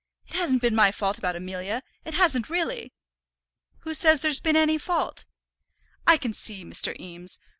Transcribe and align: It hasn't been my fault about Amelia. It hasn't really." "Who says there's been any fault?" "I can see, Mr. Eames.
It 0.25 0.33
hasn't 0.33 0.63
been 0.63 0.73
my 0.73 0.91
fault 0.91 1.19
about 1.19 1.35
Amelia. 1.35 1.83
It 2.05 2.15
hasn't 2.15 2.49
really." 2.49 2.91
"Who 3.81 3.93
says 3.93 4.23
there's 4.23 4.39
been 4.39 4.55
any 4.55 4.79
fault?" 4.79 5.27
"I 6.07 6.17
can 6.17 6.33
see, 6.33 6.65
Mr. 6.65 6.99
Eames. 6.99 7.37